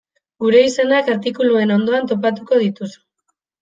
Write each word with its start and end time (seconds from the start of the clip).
Gure 0.45 0.61
izenak 0.69 1.13
artikuluen 1.17 1.77
ondoan 1.79 2.11
topatuko 2.15 2.63
dituzu. 2.67 3.03